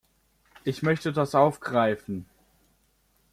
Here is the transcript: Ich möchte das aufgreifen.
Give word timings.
Ich 0.63 0.81
möchte 0.81 1.13
das 1.13 1.35
aufgreifen. 1.35 2.25